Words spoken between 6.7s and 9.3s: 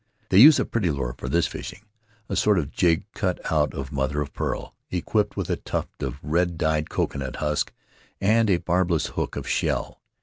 coconut husk and a barbless